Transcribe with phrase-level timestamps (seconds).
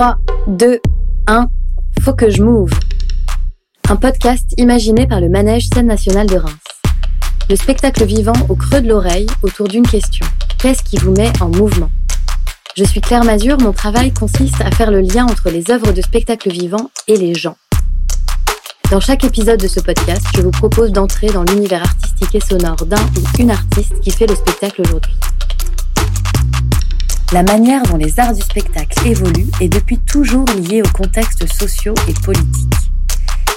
[0.00, 0.16] 3,
[0.46, 0.80] 2,
[1.26, 1.48] 1,
[2.02, 2.72] faut que je move.
[3.86, 6.54] Un podcast imaginé par le Manège Scène Nationale de Reims.
[7.50, 10.24] Le spectacle vivant au creux de l'oreille autour d'une question.
[10.58, 11.90] Qu'est-ce qui vous met en mouvement?
[12.78, 16.00] Je suis Claire Mazur, mon travail consiste à faire le lien entre les œuvres de
[16.00, 17.58] spectacle vivant et les gens.
[18.90, 22.86] Dans chaque épisode de ce podcast, je vous propose d'entrer dans l'univers artistique et sonore
[22.86, 25.12] d'un ou une artiste qui fait le spectacle aujourd'hui.
[27.32, 31.94] La manière dont les arts du spectacle évoluent est depuis toujours liée aux contextes sociaux
[32.08, 32.90] et politiques.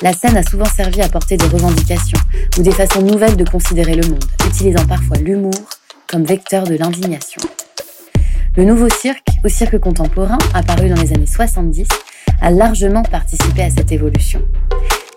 [0.04, 2.20] La scène a souvent servi à porter des revendications
[2.60, 5.56] ou des façons nouvelles de considérer le monde, utilisant parfois l'humour
[6.08, 7.42] comme vecteur de l'indignation.
[8.56, 11.88] Le nouveau cirque, ou cirque contemporain, apparu dans les années 70,
[12.42, 14.44] a largement participé à cette évolution.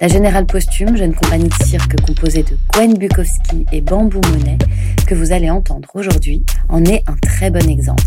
[0.01, 4.57] La Générale Posthume, jeune compagnie de cirque composée de Gwen Bukowski et Bambou Monet,
[5.07, 8.05] que vous allez entendre aujourd'hui, en est un très bon exemple.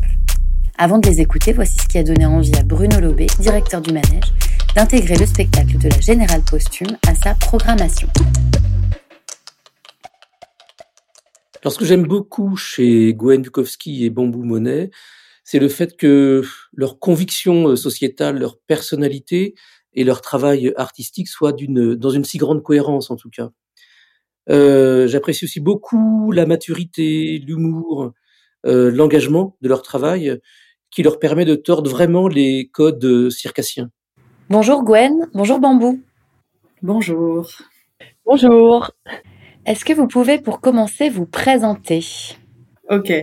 [0.82, 3.92] Avant de les écouter, voici ce qui a donné envie à Bruno Lobé, directeur du
[3.92, 4.34] manège,
[4.78, 8.08] d'intégrer le spectacle de la Générale Posthume à sa programmation.
[11.62, 14.90] Alors, ce que j'aime beaucoup chez Gwen Bukowski et Bambou Monet,
[15.44, 19.56] c'est le fait que leur conviction sociétale, leur personnalité
[19.92, 23.50] et leur travail artistique soient dans une si grande cohérence, en tout cas.
[24.50, 28.14] Euh, j'apprécie aussi beaucoup la maturité, l'humour,
[28.66, 30.40] euh, l'engagement de leur travail
[30.92, 33.90] qui leur permet de tordre vraiment les codes circassiens.
[34.50, 36.02] Bonjour Gwen, bonjour Bambou.
[36.82, 37.52] Bonjour.
[38.26, 38.92] Bonjour.
[39.66, 42.04] Est-ce que vous pouvez pour commencer vous présenter?
[42.90, 43.14] Ok,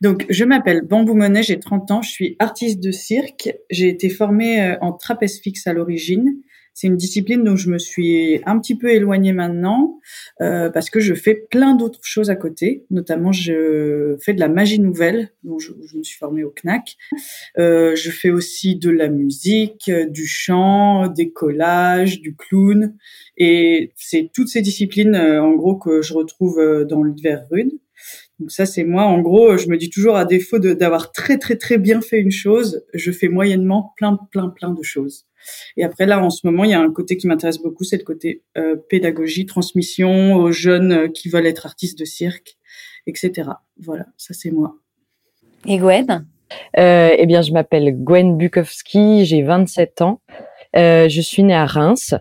[0.00, 3.52] donc je m'appelle Bambou Monet, j'ai 30 ans, je suis artiste de cirque.
[3.68, 6.36] J'ai été formée euh, en trapèze fixe à l'origine
[6.78, 9.98] c'est une discipline dont je me suis un petit peu éloignée maintenant
[10.40, 12.84] euh, parce que je fais plein d'autres choses à côté.
[12.90, 16.96] Notamment, je fais de la magie nouvelle, dont je, me suis formée au CNAC.
[17.58, 22.94] Euh, je fais aussi de la musique, du chant, des collages, du clown.
[23.36, 27.72] Et c'est toutes ces disciplines, euh, en gros, que je retrouve euh, dans l'univers rude.
[28.38, 29.04] Donc ça, c'est moi.
[29.04, 32.30] En gros, je me dis toujours, à défaut d'avoir très très très bien fait une
[32.30, 35.26] chose, je fais moyennement plein plein plein de choses.
[35.76, 37.96] Et après là, en ce moment, il y a un côté qui m'intéresse beaucoup, c'est
[37.96, 42.56] le côté euh, pédagogie, transmission aux jeunes euh, qui veulent être artistes de cirque,
[43.06, 43.50] etc.
[43.78, 44.76] Voilà, ça c'est moi.
[45.66, 46.26] Et Gwen?
[46.78, 50.20] Euh, Eh bien, je m'appelle Gwen Bukowski, j'ai 27 ans.
[50.76, 52.14] Euh, je suis née à Reims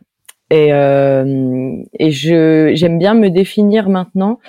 [0.50, 4.40] et, euh, et je j'aime bien me définir maintenant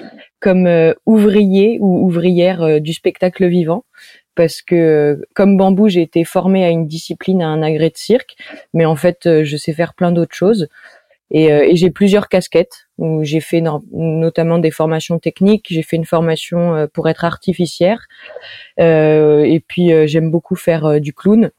[0.40, 0.68] comme
[1.06, 3.84] ouvrier ou ouvrière du spectacle vivant
[4.38, 8.36] parce que comme bambou, j'ai été formée à une discipline, à un agrès de cirque,
[8.72, 10.68] mais en fait, euh, je sais faire plein d'autres choses.
[11.32, 13.60] Et, euh, et j'ai plusieurs casquettes où j'ai fait
[13.90, 15.66] notamment des formations techniques.
[15.68, 18.06] J'ai fait une formation euh, pour être artificière.
[18.78, 21.50] Euh, et puis j'aime beaucoup faire du clown.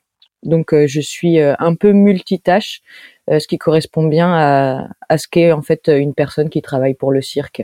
[0.44, 2.80] Donc je suis un peu multitâche,
[3.30, 7.12] ce qui correspond bien à, à ce qu'est en fait une personne qui travaille pour
[7.12, 7.64] le cirque.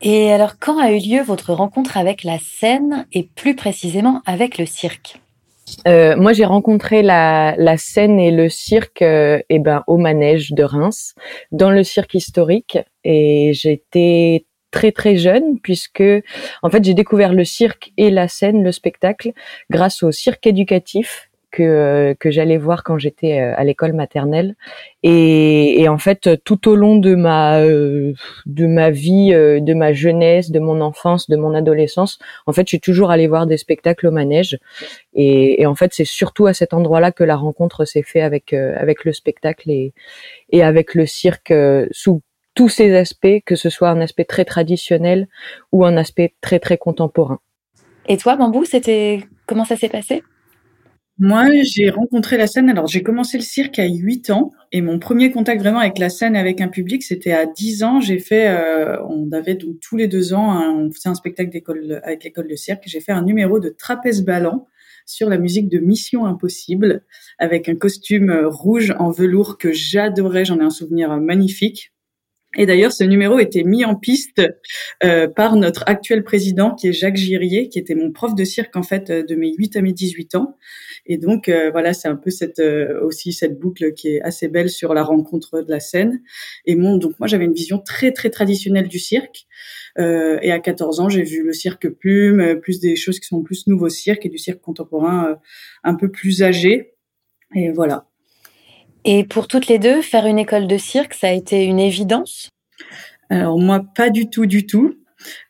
[0.00, 4.58] Et alors, quand a eu lieu votre rencontre avec la scène et plus précisément avec
[4.58, 5.20] le cirque?
[5.86, 10.52] Euh, moi, j'ai rencontré la, la, scène et le cirque euh, eh ben, au manège
[10.52, 11.14] de Reims,
[11.52, 12.78] dans le cirque historique.
[13.04, 16.04] Et j'étais très très jeune puisque
[16.62, 19.32] en fait j'ai découvert le cirque et la scène, le spectacle,
[19.70, 24.54] grâce au cirque éducatif que euh, que j'allais voir quand j'étais euh, à l'école maternelle.
[25.02, 28.12] Et, et, en fait tout au long de ma euh,
[28.46, 32.70] de ma vie de ma jeunesse de mon enfance de mon adolescence en fait je
[32.70, 34.58] suis toujours allée voir des spectacles au manège.
[35.14, 38.52] Et, et en fait c'est surtout à cet endroit-là que la rencontre s'est fait avec
[38.52, 39.92] avec le spectacle et
[40.50, 41.52] et avec le cirque
[41.90, 42.22] sous
[42.54, 45.28] tous ses aspects que ce soit un aspect très traditionnel
[45.72, 47.40] ou un aspect très très contemporain.
[48.06, 50.22] Et toi Bambou c'était comment ça s'est passé?
[51.18, 52.68] Moi, j'ai rencontré la scène.
[52.70, 56.10] Alors, j'ai commencé le cirque à 8 ans et mon premier contact vraiment avec la
[56.10, 58.00] scène, avec un public, c'était à 10 ans.
[58.00, 62.00] J'ai fait, euh, on avait donc tous les deux ans, on faisait un spectacle d'école
[62.04, 62.84] avec l'école de cirque.
[62.86, 64.68] J'ai fait un numéro de trapèze ballant
[65.06, 67.02] sur la musique de Mission Impossible
[67.38, 70.44] avec un costume rouge en velours que j'adorais.
[70.44, 71.92] J'en ai un souvenir magnifique.
[72.56, 74.40] Et d'ailleurs, ce numéro était mis en piste
[75.04, 78.74] euh, par notre actuel président, qui est Jacques Girier, qui était mon prof de cirque
[78.74, 80.56] en fait de mes 8 à mes 18 ans.
[81.04, 84.48] Et donc euh, voilà, c'est un peu cette euh, aussi cette boucle qui est assez
[84.48, 86.22] belle sur la rencontre de la scène.
[86.64, 89.46] Et mon donc moi j'avais une vision très très traditionnelle du cirque.
[89.98, 93.66] et à 14 ans, j'ai vu le cirque plume, plus des choses qui sont plus
[93.66, 95.38] nouveau cirque et du cirque contemporain
[95.84, 96.94] un peu plus âgé.
[97.54, 98.08] Et voilà.
[99.10, 102.50] Et pour toutes les deux, faire une école de cirque, ça a été une évidence?
[103.30, 104.97] Alors moi, pas du tout, du tout.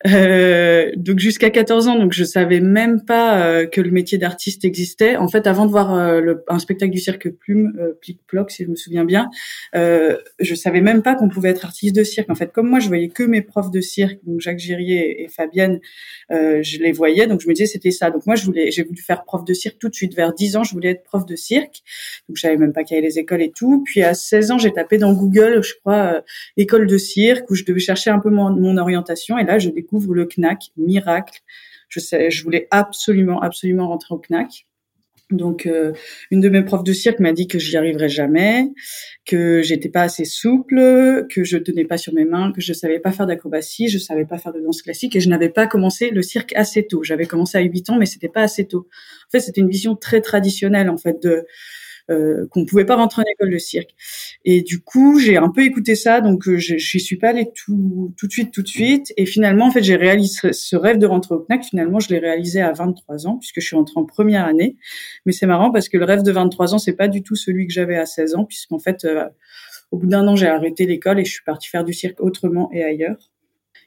[0.07, 4.65] Euh, donc jusqu'à 14 ans, donc je savais même pas euh, que le métier d'artiste
[4.65, 5.17] existait.
[5.17, 8.51] En fait, avant de voir euh, le, un spectacle du cirque Plume, euh, Plic Ploc,
[8.51, 9.31] si je me souviens bien,
[9.75, 12.31] euh, je savais même pas qu'on pouvait être artiste de cirque.
[12.31, 15.29] En fait, comme moi, je voyais que mes profs de cirque, donc Jacques Girier et
[15.29, 15.81] Fabienne,
[16.31, 18.11] je les voyais, donc je me disais c'était ça.
[18.11, 20.15] Donc moi, je voulais, j'ai voulu faire prof de cirque tout de suite.
[20.15, 21.83] Vers 10 ans, je voulais être prof de cirque.
[22.29, 23.83] Donc je savais même pas qu'il y avait les écoles et tout.
[23.85, 26.23] Puis à 16 ans, j'ai tapé dans Google, je crois,
[26.57, 29.39] école de cirque, où je devais chercher un peu mon, mon orientation.
[29.39, 31.41] Et là, je découvre le CNAC, miracle.
[31.89, 34.67] Je sais, je voulais absolument, absolument rentrer au CNAC.
[35.31, 35.93] Donc, euh,
[36.31, 38.71] une de mes profs de cirque m'a dit que j'y arriverais jamais,
[39.27, 42.99] que j'étais pas assez souple, que je tenais pas sur mes mains, que je savais
[42.99, 46.11] pas faire d'acrobatie, je savais pas faire de danse classique et je n'avais pas commencé
[46.11, 47.03] le cirque assez tôt.
[47.03, 48.89] J'avais commencé à 8 ans, mais c'était pas assez tôt.
[49.27, 51.45] En fait, c'était une vision très traditionnelle, en fait, de
[52.11, 53.95] euh, qu'on pouvait pas rentrer en école de cirque.
[54.47, 57.51] Et du coup, j'ai un peu écouté ça, donc euh, je n'y suis pas allée
[57.55, 59.13] tout, tout de suite, tout de suite.
[59.19, 61.65] Et finalement, en fait, j'ai réalisé ce rêve de rentrer au CNAC.
[61.65, 64.77] Finalement, je l'ai réalisé à 23 ans, puisque je suis rentrée en première année.
[65.27, 67.67] Mais c'est marrant parce que le rêve de 23 ans, c'est pas du tout celui
[67.67, 69.29] que j'avais à 16 ans, puisqu'en fait, euh,
[69.91, 72.71] au bout d'un an, j'ai arrêté l'école et je suis partie faire du cirque autrement
[72.73, 73.31] et ailleurs.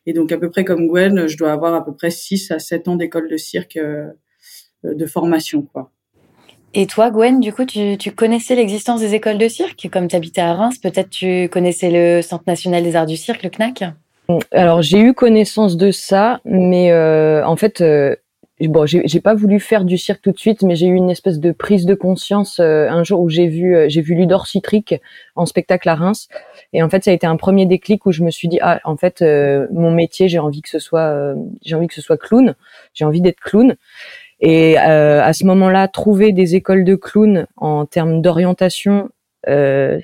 [0.06, 2.60] Et donc, à peu près comme Gwen, je dois avoir à peu près 6 à
[2.60, 3.80] 7 ans d'école de cirque
[4.84, 5.92] de formation, quoi.
[6.74, 9.90] Et toi, Gwen, du coup, tu, tu connaissais l'existence des écoles de cirque?
[9.92, 13.44] Comme tu habitais à Reims, peut-être tu connaissais le Centre national des arts du cirque,
[13.44, 13.84] le CNAC
[14.52, 18.16] Alors, j'ai eu connaissance de ça, mais euh, en fait, euh,
[18.68, 21.40] bon, j'ai pas voulu faire du cirque tout de suite, mais j'ai eu une espèce
[21.40, 24.96] de prise de conscience euh, un jour où j'ai vu, euh, j'ai vu Ludor Citric
[25.36, 26.28] en spectacle à Reims.
[26.74, 28.80] Et en fait, ça a été un premier déclic où je me suis dit, ah,
[28.84, 32.18] en fait, euh, mon métier, j'ai envie que ce soit, j'ai envie que ce soit
[32.18, 32.56] clown.
[32.94, 33.76] J'ai envie d'être clown.
[34.42, 39.10] Et euh, à ce moment-là, trouver des écoles de clowns en termes d'orientation,
[39.48, 40.00] euh,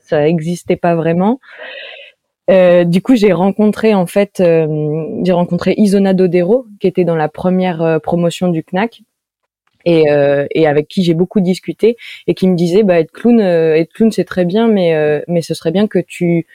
[0.00, 1.38] ça n'existait pas vraiment.
[2.50, 4.66] Euh, du coup, j'ai rencontré en fait, euh,
[5.22, 9.02] j'ai rencontré Isona Dodero, qui était dans la première euh, promotion du CNAC,
[9.86, 11.96] et, euh, et avec qui j'ai beaucoup discuté,
[12.26, 15.54] et qui me disait, bah être clown, être clown c'est très bien, mais mais ce
[15.54, 16.46] serait bien que tu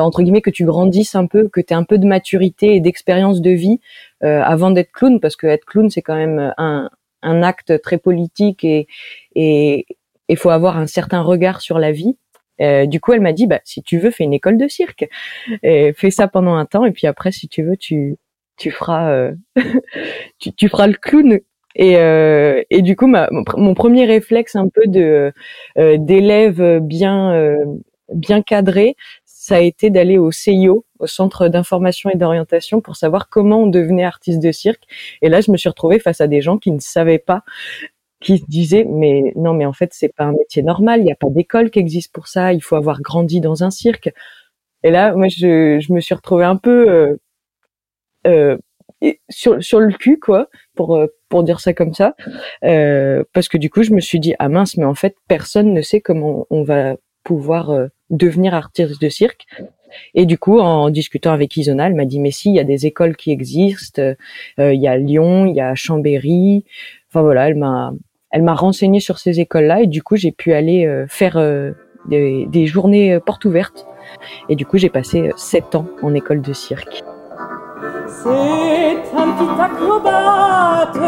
[0.00, 3.40] entre guillemets que tu grandisses un peu, que tu un peu de maturité et d'expérience
[3.40, 3.80] de vie
[4.22, 6.90] euh, avant d'être clown, parce que être clown c'est quand même un,
[7.22, 8.86] un acte très politique et
[9.34, 9.86] et
[10.28, 12.16] il faut avoir un certain regard sur la vie.
[12.60, 15.06] Euh, du coup, elle m'a dit, bah, si tu veux, fais une école de cirque.
[15.62, 18.16] Et fais ça pendant un temps, et puis après, si tu veux, tu
[18.56, 19.32] tu feras euh,
[20.38, 21.40] tu, tu feras le clown.
[21.76, 25.32] Et, euh, et du coup, ma, mon premier réflexe un peu de
[25.78, 27.56] euh, d'élève bien euh,
[28.12, 28.96] bien cadré,
[29.44, 33.66] ça a été d'aller au CIO, au Centre d'information et d'orientation, pour savoir comment on
[33.66, 34.84] devenait artiste de cirque.
[35.20, 37.44] Et là, je me suis retrouvée face à des gens qui ne savaient pas,
[38.20, 41.00] qui se disaient mais non, mais en fait, c'est pas un métier normal.
[41.00, 42.54] Il n'y a pas d'école qui existe pour ça.
[42.54, 44.10] Il faut avoir grandi dans un cirque.
[44.82, 47.16] Et là, moi, je, je me suis retrouvée un peu euh,
[48.26, 48.56] euh,
[49.28, 52.14] sur, sur le cul, quoi, pour euh, pour dire ça comme ça,
[52.64, 55.74] euh, parce que du coup, je me suis dit ah mince, mais en fait, personne
[55.74, 59.46] ne sait comment on va pouvoir euh, devenir artiste de cirque.
[60.14, 62.64] Et du coup, en discutant avec Isona, elle m'a dit mais si, il y a
[62.64, 66.64] des écoles qui existent, euh, il y a Lyon, il y a Chambéry.
[67.10, 67.92] Enfin voilà, elle m'a
[68.30, 71.40] elle m'a renseigné sur ces écoles-là et du coup j'ai pu aller euh, faire
[72.08, 73.86] des, des, journées portes ouvertes.
[74.48, 77.04] Et du coup j'ai passé sept ans en école de cirque.
[78.08, 78.28] C'est
[79.16, 80.98] un petit acrobate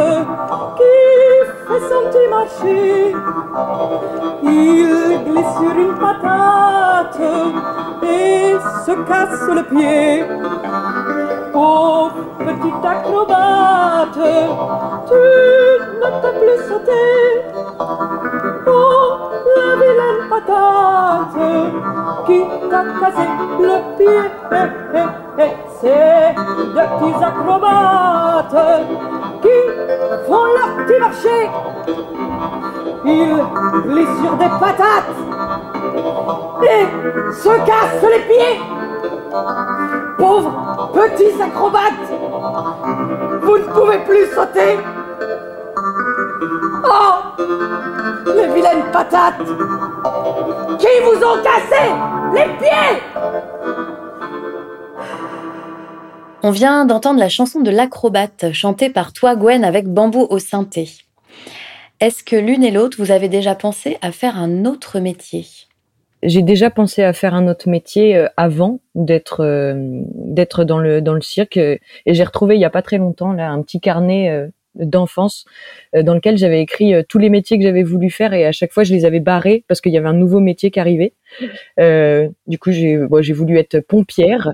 [1.81, 3.12] petit marché.
[4.43, 7.20] Il glisse sur une patate
[8.03, 10.24] et se casse le pied.
[11.55, 14.20] Oh, petit acrobate,
[15.08, 15.20] tu
[16.00, 17.10] ne peux plus sauter.
[18.67, 19.08] Oh,
[19.56, 21.39] la vilaine patate
[22.27, 22.39] qui
[22.70, 23.27] t'a cassé
[23.60, 24.20] le pied.
[24.53, 25.10] Eh, eh,
[25.43, 28.62] eh, c'est de petits acrobates
[29.43, 29.58] qui
[30.26, 31.50] font leur petit marché.
[33.05, 33.36] Ils
[33.86, 35.16] glissent sur des patates
[36.62, 38.60] et se cassent les pieds.
[40.19, 42.10] Pauvres petits acrobates,
[43.43, 44.78] vous ne pouvez plus sauter.
[46.84, 47.43] Oh,
[48.34, 49.44] les vilaines patates
[50.78, 51.93] qui vous ont cassé
[52.32, 53.02] les pieds
[56.46, 60.88] On vient d'entendre la chanson de l'acrobate chantée par toi Gwen avec bambou au synthé.
[61.98, 65.44] Est-ce que l'une et l'autre, vous avez déjà pensé à faire un autre métier?
[66.22, 70.05] J'ai déjà pensé à faire un autre métier euh, avant d'être euh,
[70.65, 73.81] dans le cirque et j'ai retrouvé il y a pas très longtemps là un petit
[73.81, 75.46] carnet euh, d'enfance
[76.00, 78.84] dans lequel j'avais écrit tous les métiers que j'avais voulu faire et à chaque fois
[78.84, 81.15] je les avais barrés parce qu'il y avait un nouveau métier qui arrivait.
[81.79, 84.53] Du coup j'ai j'ai voulu être pompière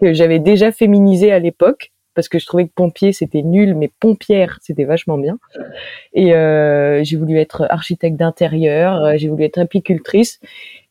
[0.00, 3.90] que j'avais déjà féminisé à l'époque parce que je trouvais que pompier c'était nul, mais
[4.00, 5.38] pompière c'était vachement bien.
[6.12, 10.40] Et euh, j'ai voulu être architecte d'intérieur, euh, j'ai voulu être apicultrice.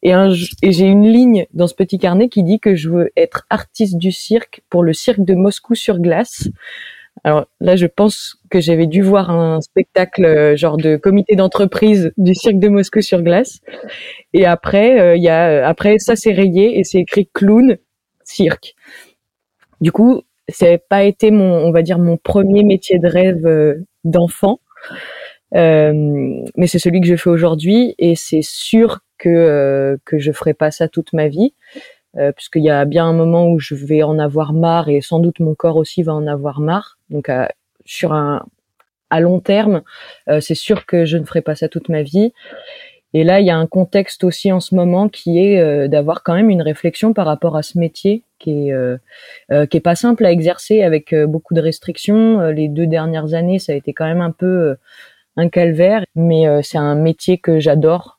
[0.02, 3.46] Et, et j'ai une ligne dans ce petit carnet qui dit que je veux être
[3.50, 6.48] artiste du cirque pour le cirque de Moscou sur glace.
[7.26, 12.14] Alors là, je pense que j'avais dû voir un spectacle euh, genre de comité d'entreprise
[12.18, 13.60] du cirque de Moscou sur glace.
[14.34, 17.78] Et après, il y a après ça c'est rayé et c'est écrit clown
[18.30, 18.76] cirque.
[19.82, 23.86] Du coup, c'est pas été mon, on va dire, mon premier métier de rêve euh,
[24.04, 24.60] d'enfant,
[25.56, 25.94] euh,
[26.56, 30.54] mais c'est celui que je fais aujourd'hui et c'est sûr que euh, que je ferai
[30.54, 31.54] pas ça toute ma vie,
[32.18, 35.20] euh, puisqu'il y a bien un moment où je vais en avoir marre et sans
[35.20, 37.00] doute mon corps aussi va en avoir marre.
[37.10, 37.32] Donc
[37.86, 38.46] sur un
[39.12, 39.82] à long terme,
[40.40, 42.32] c'est sûr que je ne ferai pas ça toute ma vie.
[43.14, 46.36] Et là, il y a un contexte aussi en ce moment qui est d'avoir quand
[46.36, 48.98] même une réflexion par rapport à ce métier qui est euh,
[49.52, 52.42] euh, qui est pas simple à exercer avec euh, beaucoup de restrictions.
[52.50, 54.76] les deux dernières années, ça a été quand même un peu
[55.38, 58.18] un calvaire, mais c'est un métier que j'adore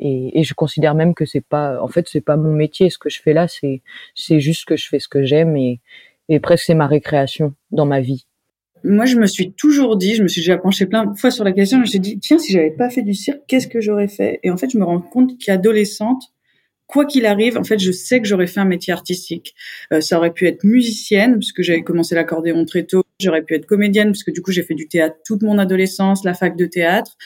[0.00, 2.90] et, et, je considère même que c'est pas, en fait, c'est pas mon métier.
[2.90, 3.82] Ce que je fais là, c'est
[4.14, 5.80] c'est juste que je fais ce que j'aime et
[6.28, 8.26] et presque c'est ma récréation dans ma vie.
[8.84, 11.44] Moi, je me suis toujours dit, je me suis déjà penché plein de fois sur
[11.44, 13.80] la question, je me suis dit, tiens, si j'avais pas fait du cirque, qu'est-ce que
[13.80, 14.38] j'aurais fait?
[14.42, 16.22] Et en fait, je me rends compte qu'adolescente,
[16.86, 19.54] quoi qu'il arrive, en fait, je sais que j'aurais fait un métier artistique.
[19.92, 23.02] Euh, ça aurait pu être musicienne, puisque j'avais commencé l'accordéon très tôt.
[23.20, 26.34] J'aurais pu être comédienne, puisque du coup, j'ai fait du théâtre toute mon adolescence, la
[26.34, 27.16] fac de théâtre,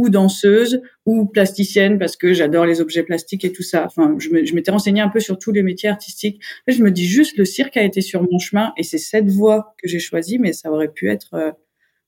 [0.00, 3.84] ou danseuse, ou plasticienne, parce que j'adore les objets plastiques et tout ça.
[3.84, 6.40] Enfin, je m'étais renseignée un peu sur tous les métiers artistiques.
[6.66, 9.74] Je me dis juste, le cirque a été sur mon chemin, et c'est cette voie
[9.82, 11.34] que j'ai choisie, mais ça aurait pu être...
[11.34, 11.50] Euh,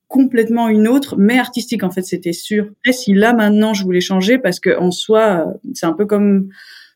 [0.09, 2.69] complètement une autre, mais artistique en fait, c'était sûr.
[2.85, 6.05] Et si là maintenant je voulais changer, parce que en soi, euh, c'est un peu
[6.05, 6.51] comme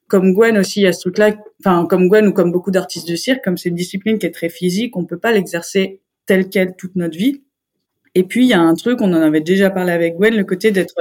[0.06, 3.08] comme Gwen aussi, il y a ce truc-là, enfin comme Gwen ou comme beaucoup d'artistes
[3.08, 6.50] de cirque, comme c'est une discipline qui est très physique, on peut pas l'exercer tel
[6.50, 7.42] quel toute notre vie.
[8.16, 10.44] Et puis il y a un truc, on en avait déjà parlé avec Gwen, le
[10.44, 10.94] côté d'être,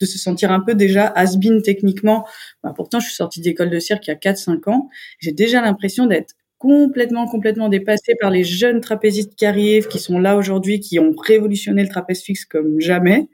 [0.00, 2.26] de se sentir un peu déjà has-been techniquement.
[2.64, 4.88] Bah, pourtant, je suis sortie d'école de cirque il y a 4-5 ans.
[5.20, 10.18] J'ai déjà l'impression d'être complètement, complètement dépassé par les jeunes trapézistes qui arrivent, qui sont
[10.18, 13.28] là aujourd'hui, qui ont révolutionné le trapèze fixe comme jamais.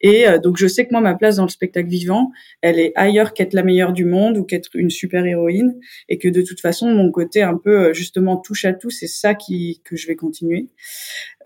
[0.00, 2.30] Et euh, donc, je sais que moi, ma place dans le spectacle vivant,
[2.62, 5.78] elle est ailleurs qu'être la meilleure du monde ou qu'être une super héroïne.
[6.08, 9.08] Et que de toute façon, mon côté un peu, euh, justement, touche à tout, c'est
[9.08, 10.68] ça qui, que je vais continuer.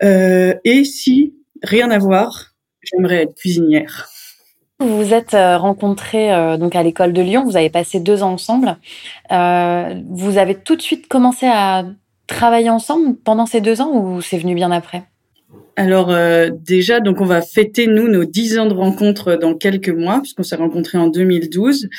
[0.03, 4.09] Euh, et si, rien à voir, j'aimerais être cuisinière.
[4.79, 8.23] Vous vous êtes euh, rencontrés euh, donc à l'école de Lyon, vous avez passé deux
[8.23, 8.77] ans ensemble.
[9.31, 11.85] Euh, vous avez tout de suite commencé à
[12.27, 15.03] travailler ensemble pendant ces deux ans ou c'est venu bien après?
[15.77, 19.89] Alors euh, déjà, donc on va fêter nous nos dix ans de rencontre dans quelques
[19.89, 21.89] mois, puisqu'on s'est rencontrés en 2012,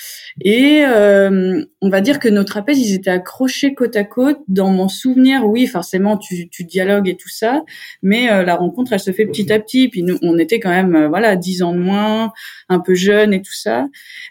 [0.41, 4.39] et euh, on va dire que nos trapèzes ils étaient accrochés côte à côte.
[4.49, 7.65] Dans mon souvenir, oui, forcément tu, tu dialogues et tout ça,
[8.03, 9.89] mais euh, la rencontre elle se fait petit à petit.
[9.89, 12.33] Puis nous, on était quand même voilà dix ans de moins,
[12.71, 13.89] un peu jeunes et tout ça.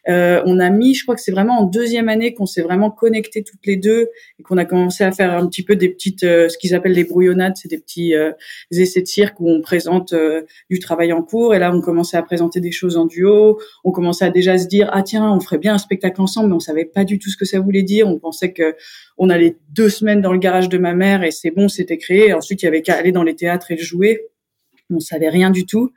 [0.08, 3.44] on a mis, je crois que c'est vraiment en deuxième année qu'on s'est vraiment connectés
[3.44, 4.08] toutes les deux
[4.40, 7.04] et qu'on a commencé à faire un petit peu des petites, ce qu'ils appellent des
[7.04, 8.14] brouillonnades, c'est des petits
[8.72, 12.18] essais de cirque où on présente euh, du travail en cours et là on commençait
[12.18, 15.40] à présenter des choses en duo, on commençait à déjà se dire ah tiens on
[15.40, 17.84] ferait bien un spectacle ensemble mais on savait pas du tout ce que ça voulait
[17.84, 18.76] dire, on pensait que
[19.18, 22.34] on allait deux semaines dans le garage de ma mère et c'est bon c'était créé,
[22.34, 24.22] ensuite il y avait qu'à aller dans les théâtres et le jouer,
[24.94, 25.92] on savait rien du tout.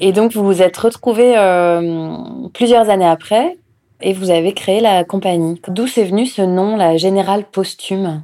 [0.00, 3.56] Et donc vous vous êtes retrouvés euh, plusieurs années après
[4.00, 5.60] et vous avez créé la compagnie.
[5.68, 8.22] D'où c'est venu ce nom, la Générale Posthume?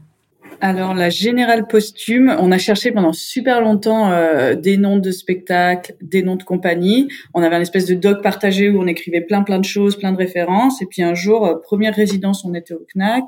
[0.61, 5.95] Alors la générale posthume, on a cherché pendant super longtemps euh, des noms de spectacles,
[6.03, 7.09] des noms de compagnie.
[7.35, 10.13] On avait un espèce de doc partagé où on écrivait plein plein de choses, plein
[10.13, 10.83] de références.
[10.83, 13.25] Et puis un jour, euh, première résidence, on était au CNAC.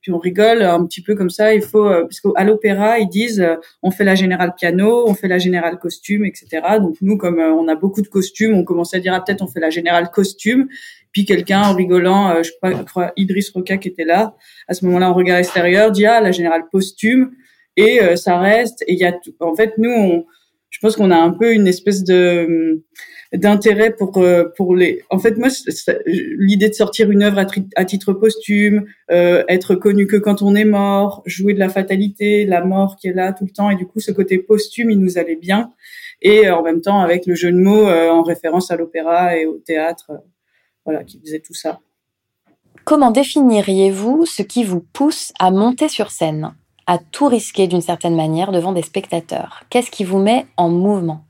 [0.00, 1.54] Puis on rigole un petit peu comme ça.
[1.54, 3.46] Il faut euh, parce qu'à l'opéra ils disent
[3.82, 6.62] on fait la générale piano, on fait la générale costume, etc.
[6.80, 9.48] Donc nous comme on a beaucoup de costumes, on commençait à dire ah, peut-être on
[9.48, 10.68] fait la générale costume.
[11.14, 14.34] Puis quelqu'un, en rigolant, euh, je crois, je Idriss Roca qui était là,
[14.66, 17.30] à ce moment-là, en regard extérieur, dit ah la générale posthume
[17.76, 18.82] et euh, ça reste.
[18.88, 20.26] Et il y a, en fait, nous, on,
[20.70, 22.80] je pense qu'on a un peu une espèce de hum,
[23.32, 25.02] d'intérêt pour euh, pour les.
[25.08, 25.50] En fait, moi,
[26.04, 27.38] l'idée de sortir une œuvre
[27.76, 32.64] à, titre posthume, être connu que quand on est mort, jouer de la fatalité, la
[32.64, 35.16] mort qui est là tout le temps, et du coup, ce côté posthume, il nous
[35.16, 35.72] allait bien.
[36.22, 39.58] Et en même temps, avec le jeu de mots en référence à l'opéra et au
[39.58, 40.10] théâtre
[40.84, 41.80] voilà, qui faisait tout ça.
[42.84, 46.54] Comment définiriez-vous ce qui vous pousse à monter sur scène,
[46.86, 49.64] à tout risquer d'une certaine manière devant des spectateurs?
[49.70, 51.24] Qu'est-ce qui vous met en mouvement?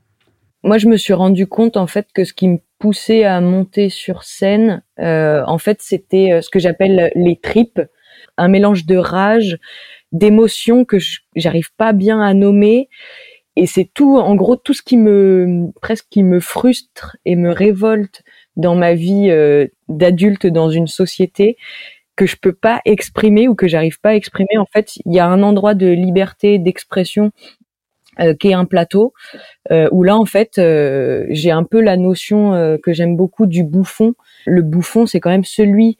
[0.63, 3.89] Moi, je me suis rendu compte en fait que ce qui me poussait à monter
[3.89, 7.81] sur scène, euh, en fait, c'était euh, ce que j'appelle les tripes,
[8.37, 9.57] un mélange de rage,
[10.11, 10.97] d'émotions que
[11.35, 12.89] j'arrive pas bien à nommer.
[13.55, 17.51] Et c'est tout, en gros, tout ce qui me presque qui me frustre et me
[17.51, 18.23] révolte
[18.57, 21.57] dans ma vie euh, d'adulte dans une société
[22.15, 24.57] que je peux pas exprimer ou que j'arrive pas à exprimer.
[24.57, 27.31] En fait, il y a un endroit de liberté d'expression
[28.21, 29.13] euh, qui est un plateau
[29.71, 33.45] euh, où là en fait euh, j'ai un peu la notion euh, que j'aime beaucoup
[33.45, 34.13] du bouffon.
[34.45, 35.97] Le bouffon c'est quand même celui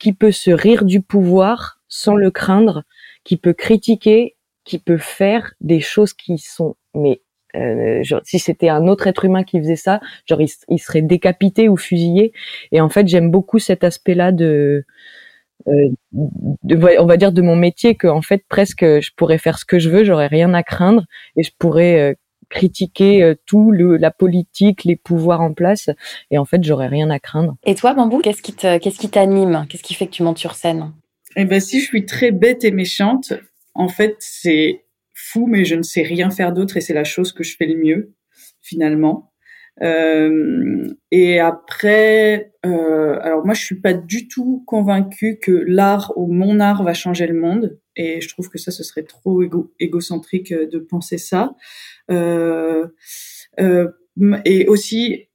[0.00, 2.82] qui peut se rire du pouvoir sans le craindre,
[3.22, 7.20] qui peut critiquer, qui peut faire des choses qui sont mais
[7.54, 11.76] genre, si c'était un autre être humain qui faisait ça, genre il, serait décapité ou
[11.76, 12.32] fusillé.
[12.72, 14.84] Et en fait j'aime beaucoup cet aspect-là de
[15.66, 19.64] de, on va dire de mon métier que en fait presque je pourrais faire ce
[19.64, 21.04] que je veux, j'aurais rien à craindre
[21.36, 22.14] et je pourrais euh,
[22.48, 25.90] critiquer euh, tout le, la politique, les pouvoirs en place
[26.30, 27.56] et en fait j'aurais rien à craindre.
[27.64, 29.66] Et toi Bambou, qu'est-ce qui te qu'est-ce qui t'anime?
[29.68, 30.92] Qu'est-ce qui fait que tu montes sur scène?
[31.36, 33.32] Eh ben si je suis très bête et méchante,
[33.74, 34.84] en fait c'est
[35.30, 37.66] fou mais je ne sais rien faire d'autre et c'est la chose que je fais
[37.66, 38.14] le mieux
[38.60, 39.32] finalement.
[39.82, 46.30] Euh, et après, euh, alors moi je suis pas du tout convaincue que l'art ou
[46.32, 47.78] mon art va changer le monde.
[47.96, 51.54] Et je trouve que ça, ce serait trop égo égocentrique de penser ça.
[52.10, 52.86] Euh,
[53.58, 53.88] euh,
[54.44, 55.28] et aussi,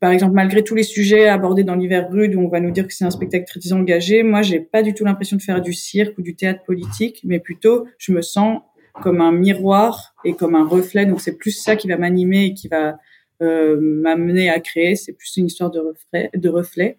[0.00, 2.86] par exemple, malgré tous les sujets abordés dans l'hiver rude, où on va nous dire
[2.86, 5.72] que c'est un spectacle très engagé, moi, j'ai pas du tout l'impression de faire du
[5.72, 8.60] cirque ou du théâtre politique, mais plutôt, je me sens
[9.02, 11.06] comme un miroir et comme un reflet.
[11.06, 12.98] Donc, c'est plus ça qui va m'animer et qui va
[13.42, 14.96] euh, m'amener à créer.
[14.96, 16.30] C'est plus une histoire de reflet.
[16.34, 16.98] De reflet.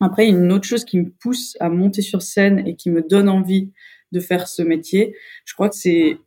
[0.00, 3.28] Après, une autre chose qui me pousse à monter sur scène et qui me donne
[3.28, 3.70] envie
[4.12, 6.18] de faire ce métier, je crois que c'est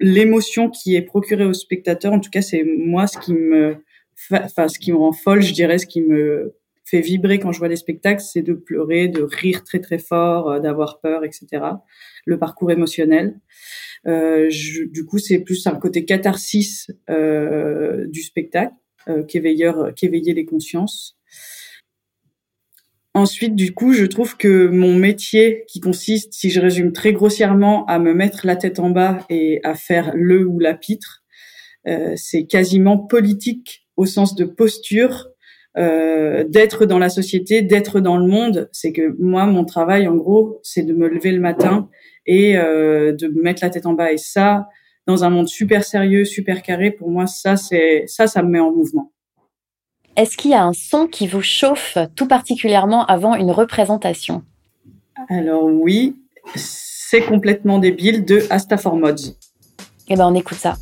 [0.00, 2.12] l'émotion qui est procurée au spectateur.
[2.12, 3.76] En tout cas, c'est moi ce qui me,
[4.32, 6.54] enfin, ce qui me rend folle, je dirais, ce qui me
[6.84, 10.50] fait vibrer quand je vois des spectacles, c'est de pleurer, de rire très très fort,
[10.50, 11.46] euh, d'avoir peur, etc.
[12.26, 13.40] Le parcours émotionnel.
[14.06, 18.74] Euh, je, du coup, c'est plus un côté catharsis euh, du spectacle
[19.08, 21.16] euh, qu'éveilleur, qu'éveiller les consciences.
[23.14, 27.86] Ensuite, du coup, je trouve que mon métier, qui consiste, si je résume très grossièrement,
[27.86, 31.24] à me mettre la tête en bas et à faire le ou la pitre,
[31.88, 35.28] euh, c'est quasiment politique au sens de posture,
[35.78, 38.68] euh, d'être dans la société, d'être dans le monde.
[38.72, 41.88] C'est que moi, mon travail, en gros, c'est de me lever le matin
[42.26, 44.12] et euh, de me mettre la tête en bas.
[44.12, 44.68] Et ça,
[45.06, 48.60] dans un monde super sérieux, super carré, pour moi, ça, c'est ça, ça me met
[48.60, 49.12] en mouvement.
[50.16, 54.42] Est-ce qu'il y a un son qui vous chauffe tout particulièrement avant une représentation?
[55.28, 56.16] Alors oui,
[56.54, 59.36] c'est complètement débile de Asta for Mods.
[60.08, 60.76] Eh ben on écoute ça.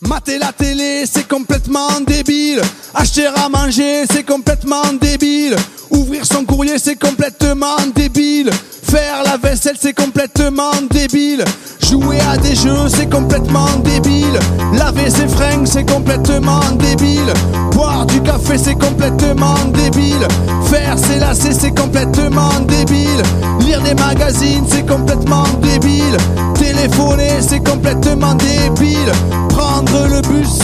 [0.00, 2.60] Mater la télé, c'est complètement débile.
[2.94, 5.56] Acheter à manger, c'est complètement débile.
[5.90, 8.50] Ouvrir son courrier, c'est complètement débile.
[8.84, 11.44] Faire la vaisselle, c'est complètement débile.
[11.80, 14.38] Jouer à des jeux, c'est complètement débile.
[14.74, 17.32] Laver ses fringues, c'est complètement débile.
[17.72, 20.28] Boire du café, c'est complètement débile.
[20.70, 23.22] Faire ses lacets, c'est complètement débile.
[23.60, 26.16] Lire des magazines, c'est complètement débile.
[26.54, 28.87] Téléphoner, c'est complètement débile.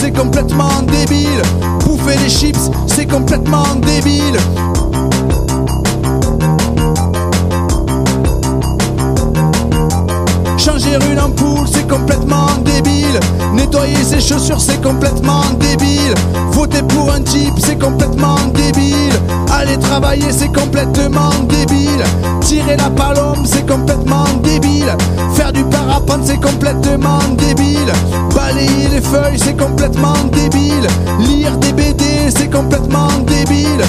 [0.04, 1.40] C'est complètement débile.
[1.80, 4.36] Bouffer les chips, c'est complètement débile.
[10.58, 12.43] Changer une ampoule, c'est complètement.
[13.84, 16.14] Ses chaussures, c'est complètement débile.
[16.52, 19.12] Voter pour un type, c'est complètement débile.
[19.52, 22.02] Aller travailler, c'est complètement débile.
[22.40, 24.94] Tirer la palombe, c'est complètement débile.
[25.34, 27.92] Faire du parapente, c'est complètement débile.
[28.34, 30.86] Balayer les feuilles, c'est complètement débile.
[31.20, 33.82] Lire des BD, c'est complètement débile.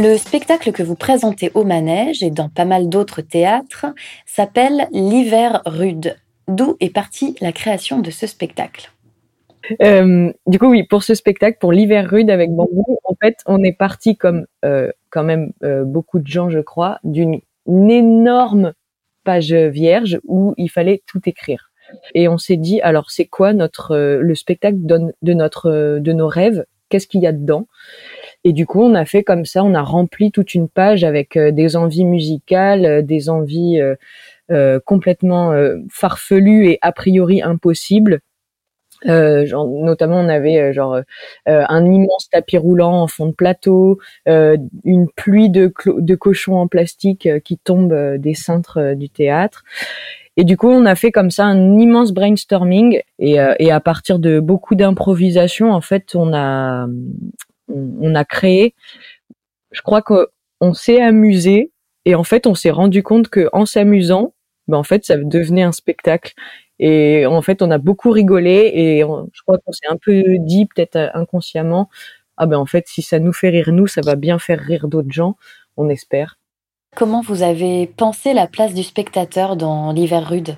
[0.00, 3.86] Le spectacle que vous présentez au manège et dans pas mal d'autres théâtres
[4.26, 6.14] s'appelle L'hiver rude.
[6.46, 8.92] D'où est partie la création de ce spectacle?
[9.82, 13.60] Euh, du coup, oui, pour ce spectacle, pour l'hiver rude avec Bambou, en fait, on
[13.64, 18.74] est parti comme euh, quand même euh, beaucoup de gens, je crois, d'une énorme
[19.24, 21.72] page vierge où il fallait tout écrire.
[22.14, 26.64] Et on s'est dit, alors c'est quoi notre le spectacle de nos rêves?
[26.88, 27.66] Qu'est-ce qu'il y a dedans?
[28.48, 31.36] Et du coup, on a fait comme ça, on a rempli toute une page avec
[31.36, 33.78] euh, des envies musicales, euh, des envies
[34.50, 35.52] euh, complètement
[35.90, 38.20] farfelues et a priori impossibles.
[39.04, 41.02] genre, notamment, on avait genre
[41.44, 47.28] un immense tapis roulant en fond de plateau, une pluie de, de cochons en plastique
[47.44, 49.64] qui tombent des cintres du théâtre.
[50.38, 54.18] Et du coup, on a fait comme ça un immense brainstorming et, et à partir
[54.18, 56.86] de beaucoup d'improvisation, en fait, on a
[57.68, 58.74] on, a créé,
[59.70, 60.28] je crois que
[60.60, 61.72] on s'est amusé
[62.04, 64.34] et en fait, on s'est rendu compte que en s'amusant,
[64.66, 66.34] ben en fait, ça devenait un spectacle.
[66.78, 70.66] Et en fait, on a beaucoup rigolé et je crois qu'on s'est un peu dit,
[70.66, 71.88] peut-être euh, inconsciemment,
[72.36, 74.86] ah ben en fait, si ça nous fait rire nous, ça va bien faire rire
[74.86, 75.36] d'autres gens,
[75.76, 76.38] on espère.
[76.96, 80.56] Comment vous avez pensé la place du spectateur dans l'hiver rude?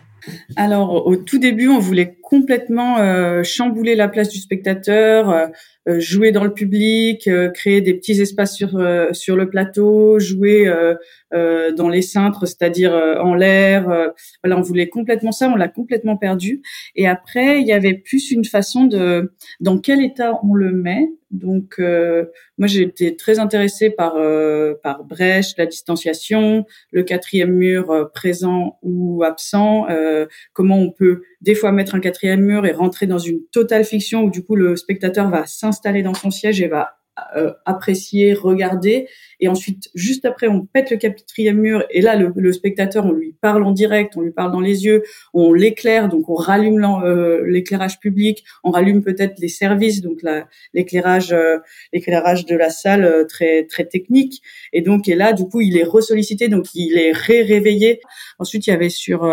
[0.57, 5.47] Alors, au tout début, on voulait complètement euh, chambouler la place du spectateur, euh,
[5.89, 8.71] euh, jouer dans le public, créer des petits espaces sur
[9.13, 10.71] sur le plateau, jouer
[11.33, 14.13] dans les cintres, c'est-à-dire en l'air.
[14.45, 16.63] voilà, on voulait complètement ça, on l'a complètement perdu.
[16.95, 21.09] Et après, il y avait plus une façon de dans quel état on le met.
[21.31, 24.17] Donc, moi, j'ai été très intéressée par
[24.83, 29.87] par Brecht, la distanciation, le quatrième mur présent ou absent,
[30.53, 34.25] comment on peut des fois mettre un quatrième mur et rentrer dans une totale fiction
[34.25, 37.01] où du coup le spectateur va s'installer dans son siège et va
[37.37, 39.09] euh, apprécier, regarder,
[39.41, 43.37] et ensuite juste après on pète le quatrième mur et là le, spectateur on lui
[43.41, 45.03] parle en direct, on lui parle dans les yeux,
[45.35, 50.21] on l'éclaire donc on rallume euh, l'éclairage public, on rallume peut-être les services donc
[50.73, 51.59] l'éclairage euh,
[51.93, 55.85] l'éclairage de la salle très très technique et donc et là du coup il est
[55.85, 58.01] ressollicité donc il est ré réveillé.
[58.39, 59.25] Ensuite il y avait sur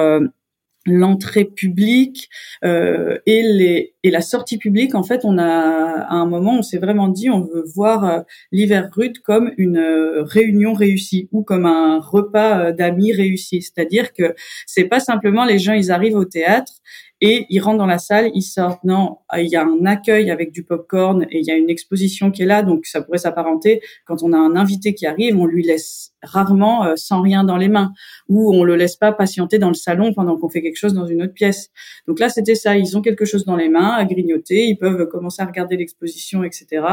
[0.87, 2.29] l'entrée publique
[2.63, 6.61] euh, et les et la sortie publique en fait on a à un moment on
[6.61, 8.19] s'est vraiment dit on veut voir euh,
[8.51, 14.33] l'hiver rude comme une euh, réunion réussie ou comme un repas d'amis réussi c'est-à-dire que
[14.65, 16.73] c'est pas simplement les gens ils arrivent au théâtre
[17.19, 18.83] et ils rentrent dans la salle, ils sortent.
[18.83, 22.31] Non, il y a un accueil avec du popcorn et il y a une exposition
[22.31, 23.81] qui est là, donc ça pourrait s'apparenter.
[24.05, 27.57] Quand on a un invité qui arrive, on lui laisse rarement euh, sans rien dans
[27.57, 27.93] les mains,
[28.27, 31.05] ou on le laisse pas patienter dans le salon pendant qu'on fait quelque chose dans
[31.05, 31.69] une autre pièce.
[32.07, 32.77] Donc là, c'était ça.
[32.77, 36.43] Ils ont quelque chose dans les mains à grignoter, ils peuvent commencer à regarder l'exposition,
[36.43, 36.85] etc.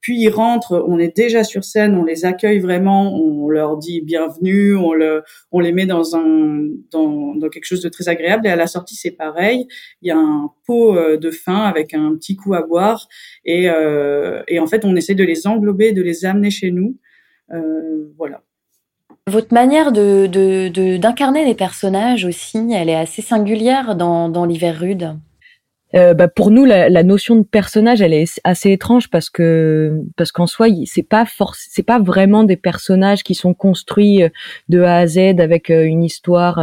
[0.00, 4.00] Puis ils rentrent, on est déjà sur scène, on les accueille vraiment, on leur dit
[4.00, 8.46] bienvenue, on, le, on les met dans un dans, dans quelque chose de très agréable.
[8.46, 9.66] Et à la sortie, c'est pareil.
[10.02, 13.08] Il y a un pot euh, de fin avec un petit coup à boire,
[13.44, 16.96] et, euh, et en fait, on essaie de les englober, de les amener chez nous.
[17.52, 18.42] Euh, voilà.
[19.28, 25.16] Votre manière de, d'incarner les personnages aussi, elle est assez singulière dans, dans l'hiver rude.
[25.94, 30.32] Euh, bah pour nous, la, notion de personnage, elle est assez étrange parce que parce
[30.32, 34.28] qu'en soi, c'est pas c'est pas vraiment des personnages qui sont construits euh,
[34.68, 36.58] de A à Z avec euh, une histoire.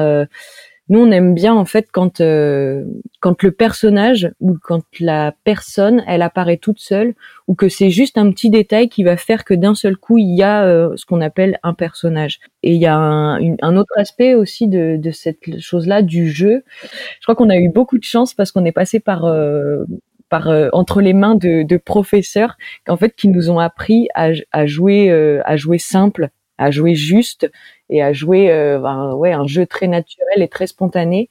[0.88, 2.86] Nous, on aime bien en fait quand euh,
[3.20, 7.16] quand le personnage ou quand la personne, elle apparaît toute seule,
[7.48, 10.36] ou que c'est juste un petit détail qui va faire que d'un seul coup il
[10.36, 12.40] y a euh, ce qu'on appelle un personnage.
[12.62, 16.64] Et il y a un, un autre aspect aussi de, de cette chose-là du jeu.
[16.84, 19.86] Je crois qu'on a eu beaucoup de chance parce qu'on est passé par euh,
[20.30, 24.66] par entre les mains de, de professeurs en fait qui nous ont appris à, à
[24.66, 25.12] jouer
[25.46, 27.50] à jouer simple à jouer juste
[27.90, 31.30] et à jouer euh, ben, ouais un jeu très naturel et très spontané.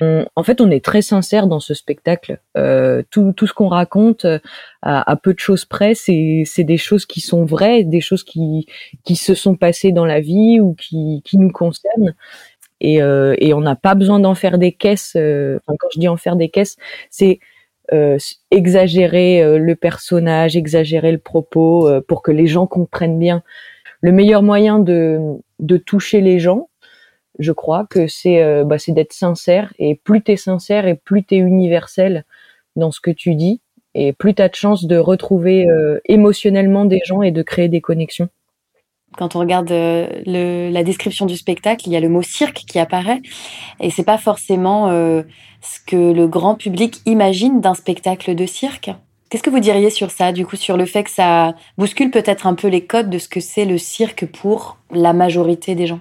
[0.00, 2.40] en fait, on est très sincère dans ce spectacle.
[2.56, 4.38] Euh, tout, tout ce qu'on raconte, euh,
[4.82, 8.66] à, peu de choses près, c'est, des choses qui sont vraies, des choses qui,
[9.04, 12.14] qui se sont passées dans la vie ou qui, qui nous concernent.
[12.80, 15.12] Et, euh, et on n'a pas besoin d'en faire des caisses.
[15.16, 16.76] Euh, enfin, quand je dis en faire des caisses,
[17.10, 17.40] c'est
[18.50, 23.42] exagérer le personnage, exagérer le propos pour que les gens comprennent bien
[24.02, 25.40] le meilleur moyen de,
[25.86, 26.68] toucher les gens,
[27.38, 31.24] je crois que c'est euh, bah, c'est d'être sincère et plus t'es sincère et plus
[31.24, 32.24] t'es universel
[32.76, 33.60] dans ce que tu dis
[33.94, 37.80] et plus t'as de chances de retrouver euh, émotionnellement des gens et de créer des
[37.80, 38.28] connexions.
[39.16, 42.78] Quand on regarde euh, la description du spectacle, il y a le mot cirque qui
[42.78, 43.20] apparaît
[43.80, 48.90] et c'est pas forcément ce que le grand public imagine d'un spectacle de cirque.
[49.32, 52.46] Qu'est-ce que vous diriez sur ça, du coup, sur le fait que ça bouscule peut-être
[52.46, 56.00] un peu les codes de ce que c'est le cirque pour la majorité des gens?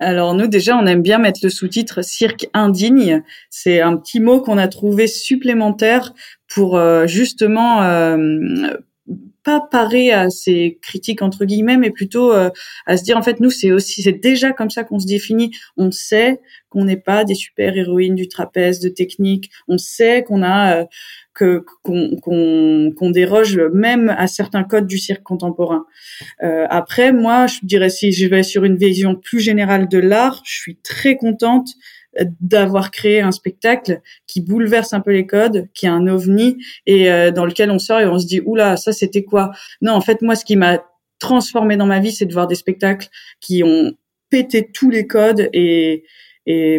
[0.00, 3.22] Alors nous déjà, on aime bien mettre le sous-titre cirque indigne.
[3.50, 6.12] C'est un petit mot qu'on a trouvé supplémentaire
[6.52, 8.16] pour euh, justement euh,
[9.46, 12.50] pas parer à ces critiques entre guillemets, mais plutôt euh,
[12.84, 15.52] à se dire en fait nous c'est aussi c'est déjà comme ça qu'on se définit.
[15.76, 19.50] On sait qu'on n'est pas des super héroïnes du trapèze, de technique.
[19.68, 20.86] On sait qu'on a
[21.36, 25.84] que qu'on déroge même à certains codes du cirque contemporain.
[26.42, 30.42] Euh, après, moi, je dirais si je vais sur une vision plus générale de l'art,
[30.44, 31.68] je suis très contente
[32.40, 37.10] d'avoir créé un spectacle qui bouleverse un peu les codes, qui est un ovni et
[37.10, 39.50] euh, dans lequel on sort et on se dit oula ça c'était quoi?
[39.80, 40.82] Non en fait moi ce qui m'a
[41.18, 43.08] transformé dans ma vie c'est de voir des spectacles
[43.40, 43.92] qui ont
[44.30, 46.04] pété tous les codes et,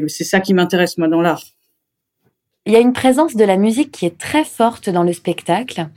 [0.08, 1.44] c'est ça qui m'intéresse moi dans l'art.
[2.66, 5.88] Il y a une présence de la musique qui est très forte dans le spectacle.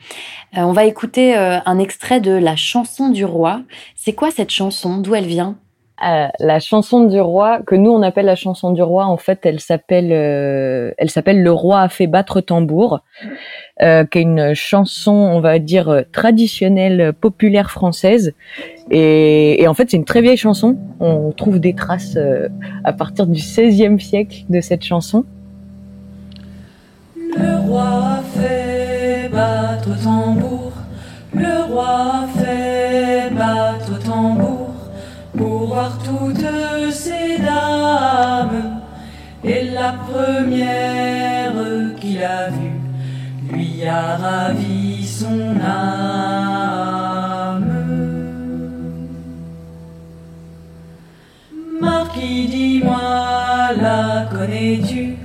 [0.57, 3.62] Euh, on va écouter euh, un extrait de La chanson du roi.
[3.94, 4.98] C'est quoi cette chanson?
[4.98, 5.57] D'où elle vient?
[6.02, 9.40] Euh, la chanson du roi que nous on appelle la chanson du roi en fait
[9.44, 13.02] elle s'appelle elle s'appelle le roi a fait battre tambour
[13.78, 18.34] qui est une chanson on va dire traditionnelle populaire française.
[18.90, 20.76] Et, en fait c'est une très vieille chanson.
[21.00, 22.18] On trouve des traces
[22.84, 25.24] à partir du XVIe siècle de cette chanson.
[27.16, 30.72] Le roi fait battre tambour,
[31.32, 34.49] le roi fait battre tambour
[35.66, 36.55] voir toutes
[36.90, 38.81] ces dames.
[39.44, 41.53] Et la première
[41.99, 42.81] qu'il a vue
[43.53, 46.90] lui a ravi son âme.
[51.81, 55.16] Marquis, dis-moi, la connais-tu?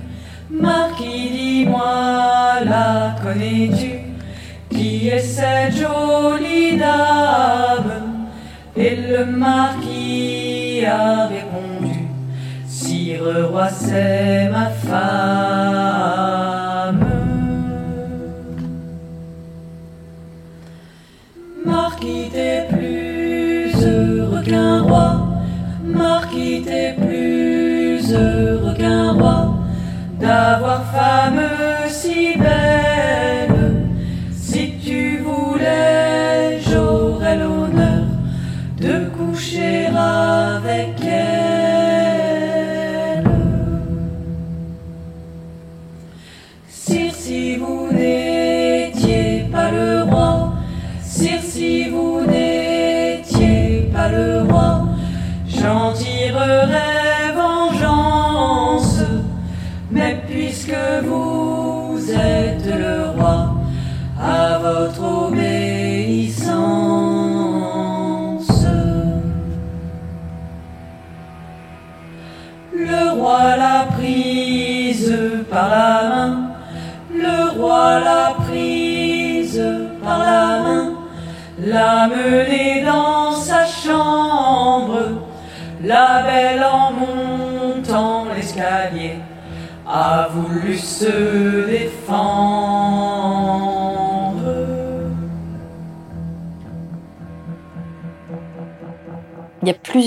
[0.49, 3.91] Marquis, dis-moi, la connais-tu?
[4.69, 8.25] Qui est cette jolie dame?
[8.77, 9.84] Et le marquis
[10.85, 12.07] a répondu
[12.67, 15.85] Sire roi, c'est ma femme.
[21.65, 25.27] Marquis, t'es plus heureux qu'un roi.
[25.83, 29.55] Marquis, t'es plus heureux qu'un roi
[30.19, 31.41] d'avoir femme
[31.87, 32.84] si belle.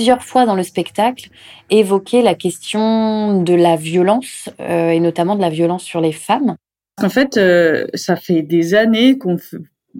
[0.09, 1.29] Plusieurs fois dans le spectacle
[1.69, 6.55] évoqué la question de la violence euh, et notamment de la violence sur les femmes.
[6.99, 9.57] En fait, euh, ça fait des années qu'on fait,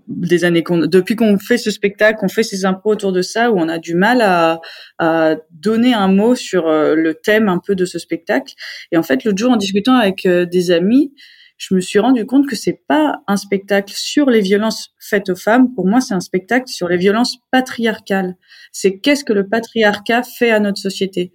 [0.08, 3.52] des années qu'on, depuis qu'on fait ce spectacle, qu'on fait ces impros autour de ça,
[3.52, 4.62] où on a du mal à,
[4.98, 8.56] à donner un mot sur euh, le thème un peu de ce spectacle.
[8.92, 11.14] Et en fait, l'autre jour, en discutant avec des amis,
[11.60, 15.36] je me suis rendu compte que c'est pas un spectacle sur les violences faites aux
[15.36, 15.74] femmes.
[15.76, 18.38] Pour moi, c'est un spectacle sur les violences patriarcales.
[18.72, 21.34] C'est qu'est-ce que le patriarcat fait à notre société.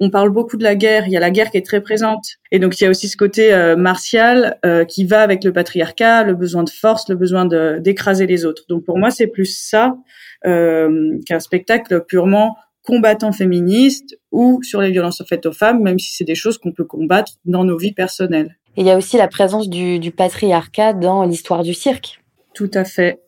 [0.00, 1.06] On parle beaucoup de la guerre.
[1.06, 2.24] Il y a la guerre qui est très présente.
[2.50, 5.52] Et donc, il y a aussi ce côté euh, martial euh, qui va avec le
[5.52, 7.44] patriarcat, le besoin de force, le besoin
[7.78, 8.62] d'écraser les autres.
[8.70, 9.98] Donc, pour moi, c'est plus ça
[10.46, 16.16] euh, qu'un spectacle purement combattant féministe ou sur les violences faites aux femmes, même si
[16.16, 18.56] c'est des choses qu'on peut combattre dans nos vies personnelles.
[18.76, 22.20] Et il y a aussi la présence du, patriarcat dans l'histoire du cirque.
[22.54, 23.20] Tout à fait.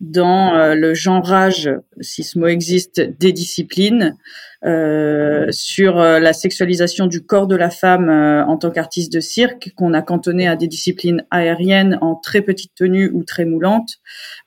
[0.00, 4.16] Dans euh, le genrage, si ce mot existe, des disciplines,
[4.64, 9.18] euh, sur euh, la sexualisation du corps de la femme euh, en tant qu'artiste de
[9.18, 13.96] cirque, qu'on a cantonné à des disciplines aériennes en très petite tenue ou très moulante,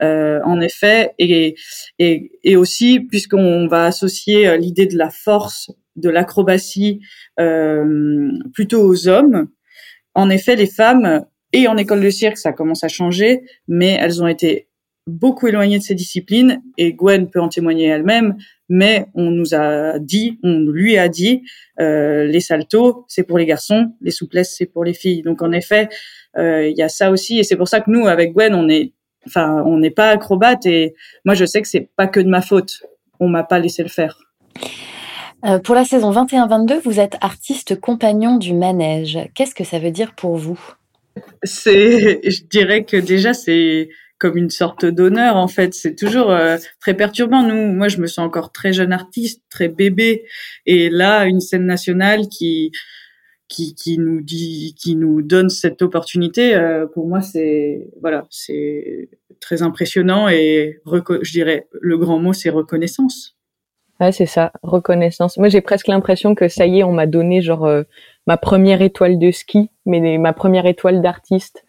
[0.02, 1.56] en effet, et,
[2.00, 7.02] et, et aussi puisqu'on va associer l'idée de la force, de l'acrobatie
[8.54, 9.48] plutôt aux hommes,
[10.16, 14.22] en effet, les femmes, et en école de cirque, ça commence à changer, mais elles
[14.22, 14.68] ont été
[15.08, 18.38] beaucoup éloignées de ces disciplines, et Gwen peut en témoigner elle-même,
[18.70, 21.44] mais on nous a dit, on lui a dit,
[21.80, 25.22] euh, les saltos, c'est pour les garçons, les souplesses, c'est pour les filles.
[25.22, 25.90] Donc en effet,
[26.38, 28.68] euh, il y a ça aussi, et c'est pour ça que nous, avec Gwen, on
[28.68, 28.94] est,
[29.28, 32.42] enfin, on n'est pas acrobate, et moi je sais que c'est pas que de ma
[32.42, 32.82] faute,
[33.20, 34.20] on m'a pas laissé le faire.
[35.46, 39.20] Euh, pour la saison 21-22, vous êtes artiste compagnon du manège.
[39.36, 40.60] Qu'est-ce que ça veut dire pour vous?
[41.44, 45.74] C'est, je dirais que déjà c'est comme une sorte d'honneur en fait.
[45.74, 47.44] C'est toujours euh, très perturbant.
[47.44, 50.24] Nous, moi, je me sens encore très jeune artiste, très bébé,
[50.66, 52.72] et là, une scène nationale qui
[53.48, 56.56] qui, nous dit, qui nous donne cette opportunité.
[56.56, 62.50] Euh, pour moi, c'est voilà, c'est très impressionnant et je dirais le grand mot, c'est
[62.50, 63.36] reconnaissance.
[64.02, 65.38] Ouais, c'est ça, reconnaissance.
[65.38, 67.84] Moi, j'ai presque l'impression que ça y est, on m'a donné genre euh,
[68.28, 71.64] ma première étoile de ski, mais ma première étoile d'artiste.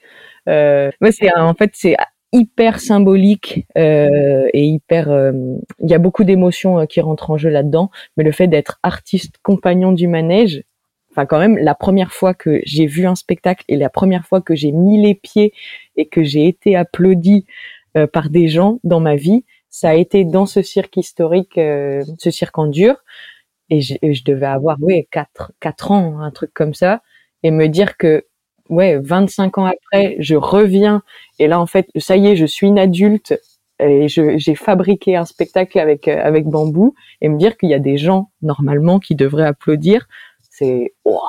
[0.48, 1.96] Euh, c'est en fait c'est
[2.32, 5.10] hyper symbolique euh, et hyper.
[5.10, 5.32] Euh,
[5.80, 8.78] il y a beaucoup d'émotions euh, qui rentrent en jeu là-dedans, mais le fait d'être
[8.82, 10.64] artiste compagnon du manège,
[11.12, 14.40] enfin quand même la première fois que j'ai vu un spectacle et la première fois
[14.40, 15.52] que j'ai mis les pieds
[15.96, 17.44] et que j'ai été applaudi
[17.96, 19.44] euh, par des gens dans ma vie,
[19.76, 22.96] ça a été dans ce cirque historique, ce cirque en dur,
[23.68, 27.02] et je, devais avoir ouais quatre quatre ans, un truc comme ça,
[27.42, 28.24] et me dire que
[28.70, 31.02] ouais, 25 ans après, je reviens.
[31.38, 33.38] Et là en fait, ça y est, je suis une adulte.
[33.78, 36.94] Et j'ai fabriqué un spectacle avec euh, avec bambou.
[37.20, 40.08] Et me dire qu'il y a des gens normalement qui devraient applaudir,
[40.50, 41.20] c'est wow.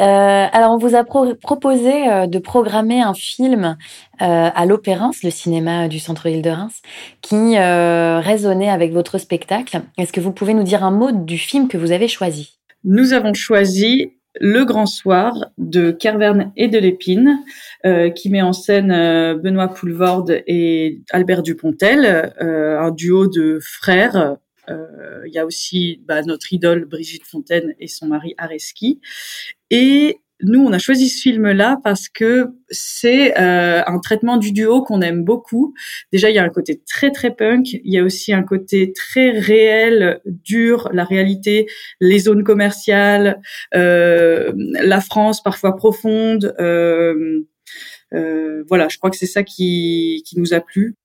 [0.00, 3.76] Euh, alors, on vous a proposé euh, de programmer un film
[4.22, 6.80] euh, à l'Opéra, le cinéma du centre-ville de Reims,
[7.20, 9.82] qui euh, résonnait avec votre spectacle.
[9.98, 12.58] Est-ce que vous pouvez nous dire un mot du film que vous avez choisi?
[12.84, 17.40] Nous avons choisi le Grand Soir de Kerverne et de Lépine,
[18.16, 18.88] qui met en scène
[19.42, 24.36] Benoît Poulvorde et Albert Dupontel, un duo de frères.
[24.68, 29.00] Il y a aussi bah, notre idole Brigitte Fontaine et son mari Areski.
[29.70, 34.82] Et nous, on a choisi ce film-là parce que c'est euh, un traitement du duo
[34.82, 35.72] qu'on aime beaucoup.
[36.12, 38.92] Déjà, il y a un côté très très punk, il y a aussi un côté
[38.92, 41.66] très réel, dur, la réalité,
[42.00, 43.40] les zones commerciales,
[43.74, 46.54] euh, la France parfois profonde.
[46.58, 47.46] Euh,
[48.12, 50.96] euh voilà, je crois que c'est ça qui, qui nous a plu.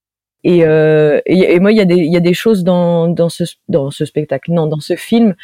[0.44, 3.30] Et, euh, et, moi, il y a des il y a des choses dans dans
[3.30, 5.36] ce dans ce spectacle, non, dans ce film.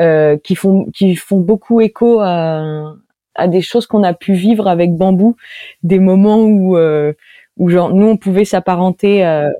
[0.00, 2.94] Euh, qui font qui font beaucoup écho à,
[3.34, 5.36] à des choses qu'on a pu vivre avec Bambou,
[5.82, 7.14] des moments où euh,
[7.56, 9.50] où genre nous on pouvait s'apparenter euh,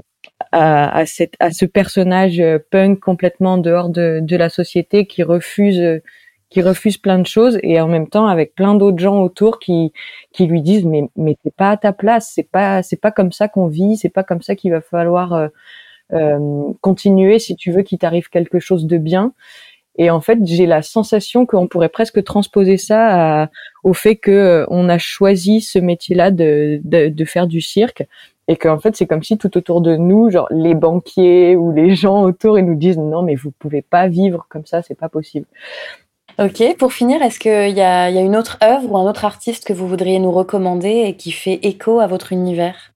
[0.52, 5.24] à, à, cette, à ce personnage euh, punk complètement dehors de, de la société qui
[5.24, 6.00] refuse
[6.50, 9.92] qui refuse plein de choses et en même temps avec plein d'autres gens autour qui
[10.32, 13.32] qui lui disent mais mais t'es pas à ta place c'est pas c'est pas comme
[13.32, 15.48] ça qu'on vit c'est pas comme ça qu'il va falloir euh,
[16.12, 19.32] euh, continuer si tu veux qu'il t'arrive quelque chose de bien
[19.98, 23.50] et en fait, j'ai la sensation qu'on pourrait presque transposer ça à,
[23.82, 28.06] au fait que euh, on a choisi ce métier-là de, de, de, faire du cirque
[28.46, 31.94] et qu'en fait, c'est comme si tout autour de nous, genre les banquiers ou les
[31.96, 35.08] gens autour, ils nous disent non, mais vous pouvez pas vivre comme ça, c'est pas
[35.08, 35.46] possible.
[36.40, 39.24] Ok, pour finir, est-ce qu'il y a, y a une autre œuvre ou un autre
[39.24, 42.94] artiste que vous voudriez nous recommander et qui fait écho à votre univers?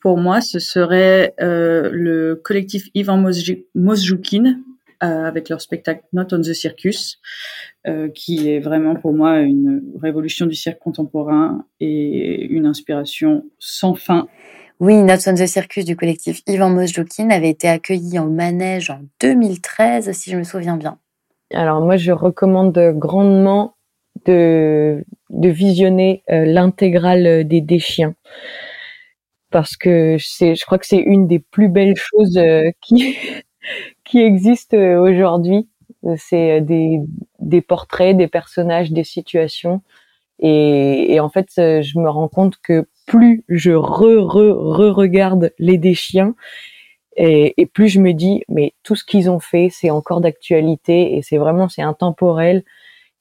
[0.00, 3.16] Pour moi, ce serait euh, le collectif Ivan
[3.76, 4.64] Mosjoukine,
[5.04, 7.20] euh, avec leur spectacle Not on the Circus,
[7.86, 13.94] euh, qui est vraiment pour moi une révolution du cirque contemporain et une inspiration sans
[13.94, 14.26] fin.
[14.80, 19.00] Oui, Not on the Circus du collectif Ivan Mosjoukine avait été accueilli en manège en
[19.20, 20.98] 2013, si je me souviens bien.
[21.52, 23.76] Alors moi, je recommande grandement
[24.26, 28.14] de, de visionner euh, l'intégrale des Déchiens
[29.50, 33.16] parce que c'est, je crois que c'est une des plus belles choses euh, qui
[34.04, 35.68] qui existe euh, aujourd'hui.
[36.16, 37.00] C'est euh, des,
[37.40, 39.82] des portraits, des personnages, des situations.
[40.40, 46.34] Et, et, en fait, euh, je me rends compte que plus je re-re-re-regarde les déchiens,
[47.16, 51.22] et, plus je me dis, mais tout ce qu'ils ont fait, c'est encore d'actualité et
[51.22, 52.64] c'est vraiment, c'est intemporel.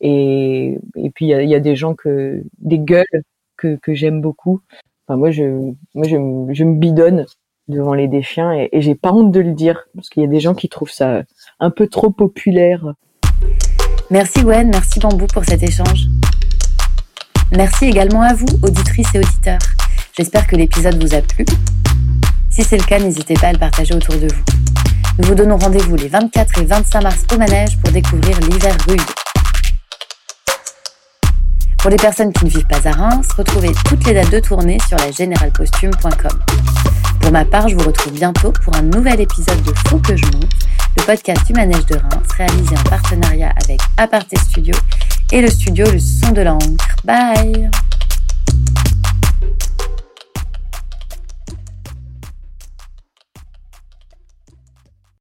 [0.01, 3.05] Et, et puis, il y a, des gens que, des gueules
[3.57, 4.61] que, que j'aime beaucoup.
[5.07, 5.43] Enfin, moi, je,
[5.93, 7.25] moi, je me bidonne
[7.67, 10.29] devant les défiants et, et j'ai pas honte de le dire parce qu'il y a
[10.29, 11.23] des gens qui trouvent ça
[11.59, 12.93] un peu trop populaire.
[14.09, 16.07] Merci Gwen, merci Bambou pour cet échange.
[17.55, 19.59] Merci également à vous, auditrices et auditeurs.
[20.17, 21.45] J'espère que l'épisode vous a plu.
[22.53, 24.43] Si c'est le cas, n'hésitez pas à le partager autour de vous.
[25.17, 29.01] Nous vous donnons rendez-vous les 24 et 25 mars au manège pour découvrir l'hiver rude.
[31.79, 34.77] Pour les personnes qui ne vivent pas à Reims, retrouvez toutes les dates de tournée
[34.87, 36.39] sur la généralcostume.com.
[37.21, 40.25] Pour ma part, je vous retrouve bientôt pour un nouvel épisode de Faut que je
[40.25, 40.53] monte,
[40.95, 44.75] le podcast du Manège de Reims, réalisé en partenariat avec Aparté Studio
[45.31, 46.95] et le studio Le Son de l'encre.
[47.03, 47.71] Bye